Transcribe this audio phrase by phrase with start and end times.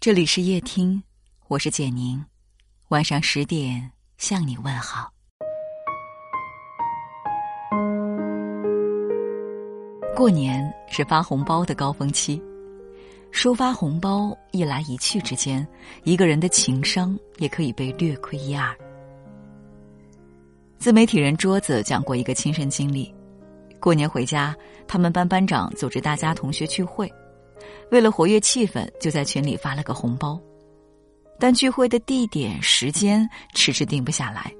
[0.00, 1.02] 这里是夜听，
[1.46, 2.24] 我是简宁，
[2.88, 5.12] 晚上十点向你问好。
[10.16, 12.42] 过年是发红包的高峰期，
[13.30, 15.68] 收发红包一来一去之间，
[16.02, 18.74] 一个人的情商也可以被略亏一二。
[20.78, 23.14] 自媒体人桌子讲过一个亲身经历：
[23.78, 24.56] 过年回家，
[24.88, 27.12] 他们班班长组织大家同学聚会。
[27.90, 30.40] 为了活跃气氛，就在群里发了个红包，
[31.38, 34.52] 但聚会的地点、时间迟迟定不下来。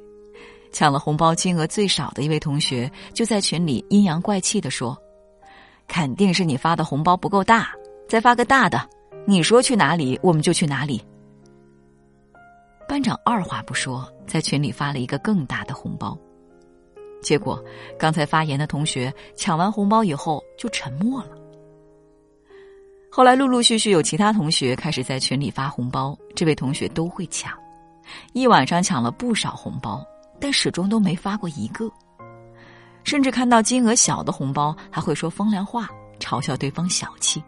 [0.72, 4.96] 抢了红包金额最少的一位同学就在群里阴阳怪气的说
[5.88, 7.72] ：“肯定是你发的红包不够大，
[8.08, 8.88] 再发个大的。
[9.26, 11.02] 你说去哪里，我们就去哪里。”
[12.88, 16.18] 班长二话不说，在群里发了一个更大的红包。
[17.20, 17.62] 结果，
[17.98, 21.39] 刚才发言的同学抢完红包以后就沉默了。
[23.12, 27.52] 后来陆陆续续有其他同学开始在群里发红包，这位同学都会抢，
[28.32, 30.00] 一晚上抢了不少红包，
[30.40, 31.90] 但始终都没发过一个。
[33.02, 35.88] 甚至看到金额小的红包，还会说风凉话，
[36.20, 37.42] 嘲笑对方小气。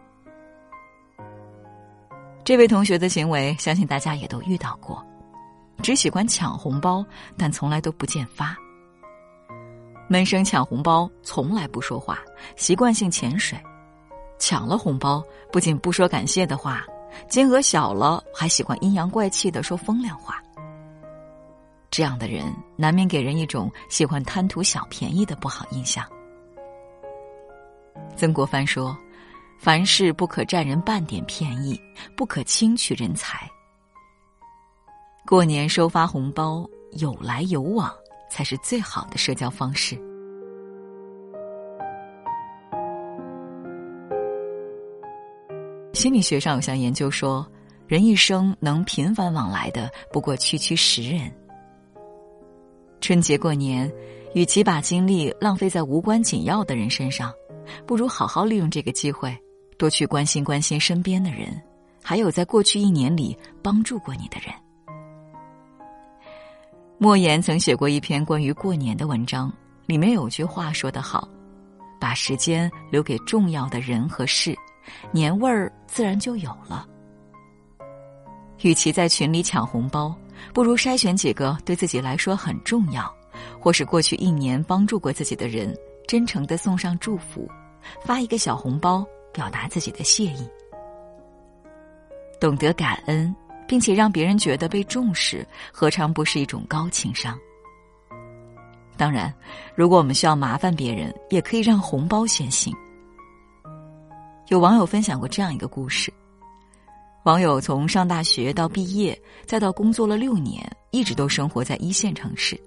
[2.43, 5.01] 这位同学的行为，相信大家也都遇到过，
[5.81, 7.05] 只喜欢抢红包，
[7.37, 8.53] 但从来都不见发。
[10.09, 12.19] 闷声抢红包，从来不说话，
[12.57, 13.57] 习惯性潜水。
[14.45, 16.85] 抢了红包，不仅不说感谢的话，
[17.29, 20.43] 金额小了还喜欢阴阳怪气的说风凉话。
[21.89, 26.05] 这样的人难免给人一种喜欢贪图小便宜的不好印象。
[28.17, 28.97] 曾国藩说
[29.61, 31.79] ：“凡事不可占人半点便宜，
[32.17, 33.49] 不可轻取人财。
[35.25, 37.89] 过年收发红包，有来有往，
[38.29, 39.97] 才是最好的社交方式。”
[45.93, 47.47] 心理学上有项研究说，
[47.87, 51.31] 人一生能频繁往来的不过区区十人。
[52.99, 53.91] 春节过年，
[54.33, 57.31] 与其把精力浪费在无关紧要的人身上，
[57.85, 59.37] 不如好好利用这个机会，
[59.77, 61.61] 多去关心关心身边的人，
[62.01, 64.51] 还有在过去一年里帮助过你的人。
[66.97, 69.53] 莫言曾写过一篇关于过年的文章，
[69.85, 71.29] 里面有句话说得好
[72.01, 74.57] ：“把时间留给重要的人和事。”
[75.11, 76.87] 年味儿自然就有了。
[78.61, 80.15] 与其在群里抢红包，
[80.53, 83.13] 不如筛选几个对自己来说很重要，
[83.59, 85.75] 或是过去一年帮助过自己的人，
[86.07, 87.49] 真诚的送上祝福，
[88.01, 90.47] 发一个小红包，表达自己的谢意。
[92.39, 93.35] 懂得感恩，
[93.67, 97.37] 并且让别人觉得被重视，何尝不是一种高情商？
[98.95, 99.33] 当然，
[99.75, 102.73] 如果我们需要麻烦别人，也可以让红包先行。
[104.47, 106.11] 有网友分享过这样一个故事：
[107.23, 112.59] 网友从上大学到毕业，再到工作了六年，一直都生活在一线城市。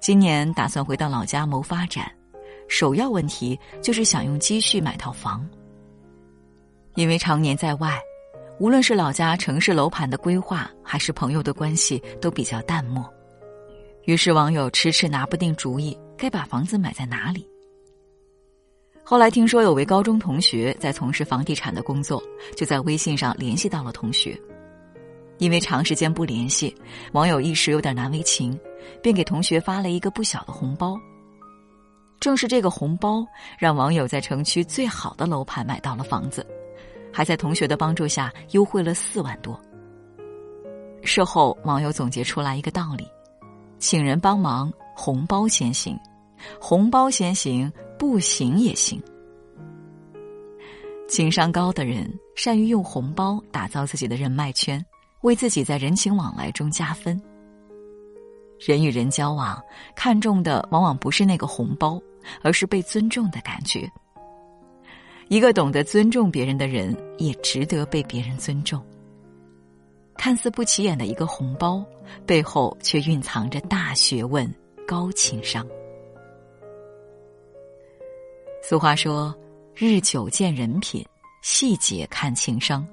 [0.00, 2.10] 今年打算回到老家谋发展，
[2.68, 5.48] 首要问题就是想用积蓄买套房。
[6.96, 7.96] 因为常年在外，
[8.58, 13.08] 无论是老家城市楼盘的规划，还是朋友的关系，都比较淡漠。
[14.04, 17.48] 于是网友迟迟拿不定主意，该把房子买在哪里。
[19.08, 22.20] 后来听说有位高中同学在从事房地产的工作，
[22.56, 24.36] 就在微信上联系到了同学。
[25.38, 26.74] 因为长时间不联系，
[27.12, 28.58] 网友一时有点难为情，
[29.00, 30.98] 便给同学发了一个不小的红包。
[32.18, 33.24] 正是这个红包，
[33.56, 36.44] 让网友在城区最好的楼盘买到了房子，
[37.12, 39.56] 还在同学的帮助下优惠了四万多。
[41.04, 43.06] 事后，网友总结出来一个道理：
[43.78, 45.96] 请人帮忙，红包先行，
[46.60, 47.72] 红包先行。
[47.98, 49.02] 不行也行。
[51.08, 54.84] 情商高的人善于用红包打造自己的人脉圈，
[55.22, 57.20] 为自己在人情往来中加分。
[58.58, 59.62] 人与人交往，
[59.94, 62.00] 看重的往往不是那个红包，
[62.42, 63.90] 而是被尊重的感觉。
[65.28, 68.82] 一个懂得尊重别人的人，也值得被别人尊重。
[70.16, 71.84] 看似不起眼的一个红包，
[72.24, 74.50] 背后却蕴藏着大学问、
[74.86, 75.66] 高情商。
[78.68, 79.32] 俗话说
[79.76, 81.06] ：“日久见人品，
[81.40, 82.84] 细节看情商。”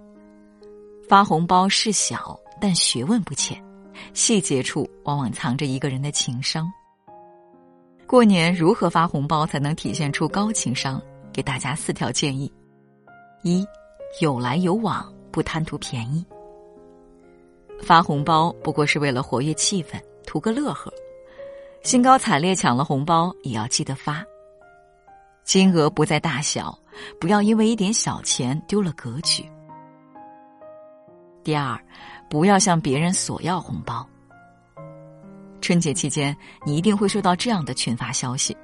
[1.10, 3.60] 发红包事小，但学问不浅，
[4.14, 6.72] 细节处往往藏着一个人的情商。
[8.06, 11.02] 过年如何发红包才能体现出高情商？
[11.34, 12.54] 给大家四条建议：
[13.42, 13.66] 一、
[14.22, 16.24] 有来有往，不贪图便宜。
[17.82, 20.94] 发红包不过是为了活跃气氛，图个乐呵，
[21.82, 24.24] 兴高采烈抢了红包也要记得发。
[25.44, 26.78] 金额不在大小，
[27.20, 29.44] 不要因为一点小钱丢了格局。
[31.44, 31.80] 第二，
[32.30, 34.08] 不要向别人索要红包。
[35.62, 36.36] 春节期间，
[36.66, 38.56] 你一定会收到这样的群发消息：“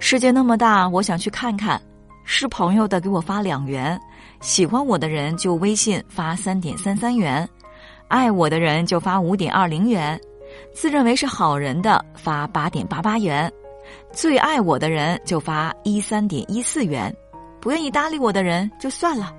[0.00, 1.80] 世界那么大，我想去看看。
[2.26, 4.00] 是朋友的给我发两元，
[4.40, 7.46] 喜欢我的人就微信发三点三三元，
[8.08, 10.18] 爱我的人就发五点二零元，
[10.72, 13.52] 自认为是好人的发八点八八元，
[14.12, 17.14] 最爱我的人就发一三点一四元，
[17.60, 19.34] 不愿意搭理我的人就算了。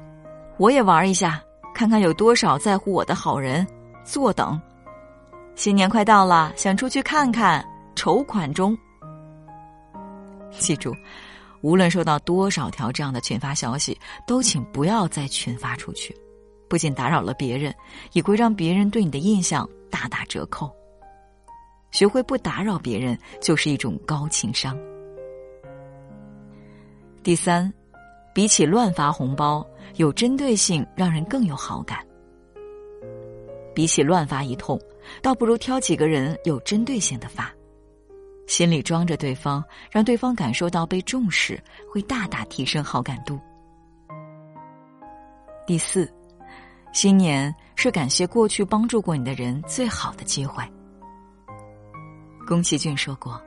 [0.58, 1.42] 我也玩一下。”
[1.76, 3.68] 看看有多少在乎我的好人，
[4.06, 4.58] 坐等。
[5.56, 7.62] 新年快到了，想出去看看，
[7.98, 8.74] 筹款中。
[10.58, 10.96] 记住，
[11.60, 16.16] 无论收到多少条这样的群发消息，都请不要再群发出去，
[16.70, 17.76] 不仅打扰了别人，
[18.14, 20.74] 也会让别人对你的印象大打折扣。
[21.96, 24.78] 学会不打扰别人，就是一种高情商。
[27.24, 27.74] 第三，
[28.34, 29.66] 比起乱发红包。
[29.96, 32.06] 有针对性，让人更有好感。
[33.74, 34.78] 比起乱发一通，
[35.22, 37.50] 倒不如挑几个人有针对性的发，
[38.46, 41.58] 心里装着对方，让对方感受到被重视，
[41.90, 43.40] 会大大提升好感度。
[45.66, 46.12] 第四，
[46.92, 50.62] 新年是感谢过去帮助过你的人最好的机会。
[52.46, 53.42] 宫崎骏说过：“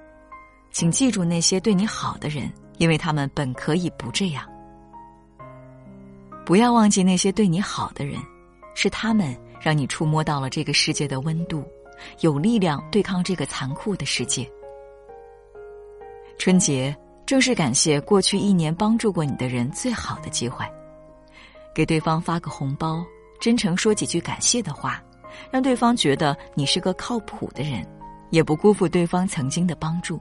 [0.73, 4.45] 请记住那些对你好的人，因为他们本可以不这样。”
[6.45, 8.21] 不要忘记那些对你好的人，
[8.75, 11.62] 是他们让你触摸到了这个世界的温度，
[12.21, 14.50] 有力量对抗这个残酷的世界。
[16.39, 16.97] 春节
[17.27, 20.65] 正是感谢过去一年帮助过你的人最好的机会，
[21.75, 23.05] 给对方发个红包，
[23.39, 25.03] 真诚说几句感谢的话，
[25.51, 27.87] 让对方觉得你是个靠谱的人，
[28.31, 30.21] 也不辜负对方曾经的帮助。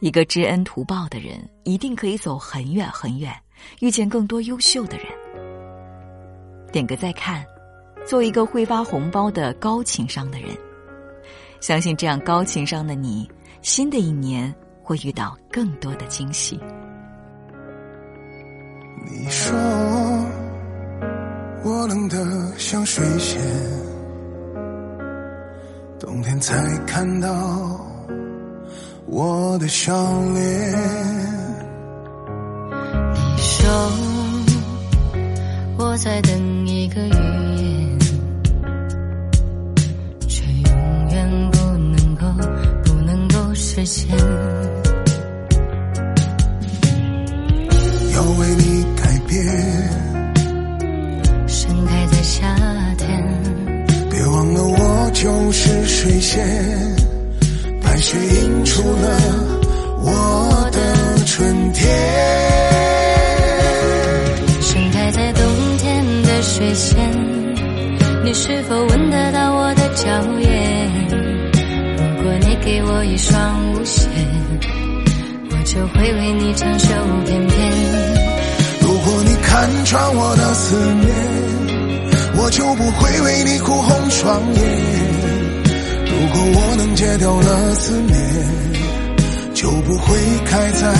[0.00, 3.32] 一个知恩图报的人，一定可以走很远很远。
[3.80, 5.06] 遇见更多优秀的人，
[6.70, 7.42] 点个再看，
[8.04, 10.50] 做一个会发红包的高情商的人。
[11.58, 13.26] 相信这样高情商的你，
[13.62, 16.60] 新的一年会遇到更多的惊喜。
[19.08, 19.56] 你说
[21.64, 23.40] 我冷得像水仙，
[26.16, 27.28] 冬天才看到
[29.04, 29.92] 我的笑
[30.32, 30.72] 脸。
[33.36, 33.68] 说
[35.76, 37.98] 我在等一个语言，
[40.26, 42.24] 却永远不能够
[42.82, 44.16] 不能够实现。
[56.26, 56.44] 就是水仙，
[57.82, 59.20] 白雪映出了
[60.02, 61.88] 我的春天。
[64.60, 65.44] 盛开在冬
[65.78, 66.98] 天的水仙，
[68.24, 70.04] 你是否闻得到我的娇
[70.40, 70.90] 艳？
[71.96, 74.08] 如果你给我一双舞鞋，
[75.50, 76.88] 我就会为你长袖
[77.24, 77.56] 翩翩。
[78.80, 81.14] 如果你看穿我的思念，
[82.36, 85.05] 我就不会为你哭红双眼。
[86.36, 88.14] 如果我能戒掉了思念，
[89.54, 90.92] 就不会开在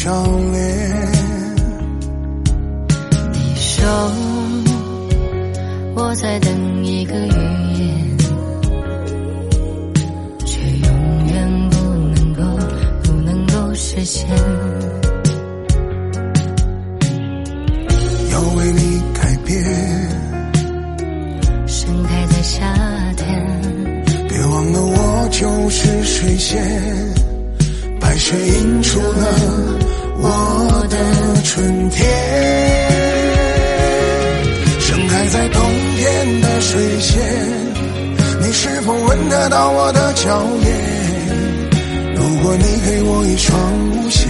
[0.00, 0.14] 笑
[0.52, 0.56] 脸。
[3.32, 3.84] 你说
[5.96, 7.30] 我在等一个语
[7.78, 8.16] 言，
[10.46, 11.76] 却永远不
[12.14, 12.42] 能够
[13.02, 14.28] 不能够实现。
[18.30, 19.62] 要为你改变，
[21.66, 22.72] 盛开在夏
[24.58, 26.60] 忘了我就是水仙，
[28.00, 29.24] 白雪映出了。
[30.20, 30.96] 我的
[31.44, 32.04] 春天，
[34.80, 35.62] 盛开在冬
[35.96, 37.22] 天的水仙，
[38.40, 40.74] 你是否闻得到我的娇艳？
[42.16, 43.56] 如果你给我一双
[43.90, 44.26] 舞鞋，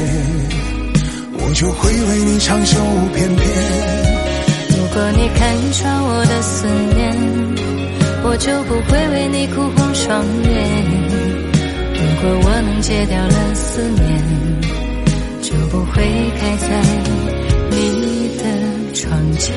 [1.39, 2.79] 我就会为你长袖
[3.15, 3.49] 翩翩。
[4.77, 7.17] 如果你看穿我的思念，
[8.25, 10.53] 我就不会为你哭红双眼。
[11.95, 14.19] 如果我能戒掉了思念。
[15.41, 16.03] 就不会
[16.39, 16.69] 开在
[17.71, 18.43] 你的
[18.93, 19.55] 窗前。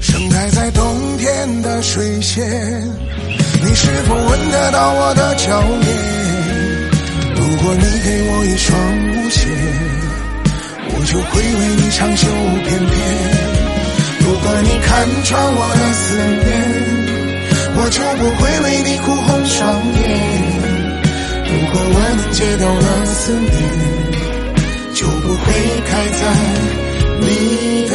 [0.00, 0.82] 盛开在冬
[1.18, 2.44] 天的水仙，
[3.62, 5.86] 你是否闻得到我的娇艳？
[7.36, 9.46] 如果你给我一双舞鞋，
[10.88, 12.26] 我就会为你长袖
[12.66, 13.51] 翩翩。
[14.32, 16.48] 如果你看穿我的思念，
[17.76, 19.60] 我就不会为你哭红双
[19.92, 20.00] 眼。
[21.44, 23.52] 如果我能戒掉了思念，
[24.94, 25.44] 就不会
[25.84, 26.22] 开在
[27.20, 27.26] 你
[27.90, 27.92] 的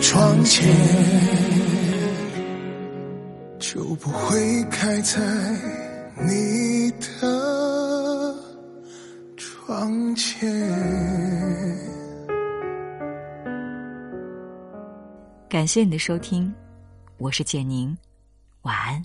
[0.00, 0.54] 窗前。
[3.58, 5.18] 就不会开在
[6.24, 7.02] 你的
[9.36, 10.48] 窗前。
[15.50, 16.54] 感谢你的收听，
[17.18, 17.98] 我是简宁，
[18.62, 19.04] 晚安。